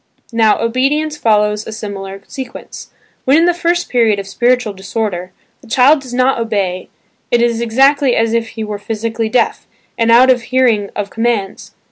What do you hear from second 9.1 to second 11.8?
deaf, and out of hearing of commands.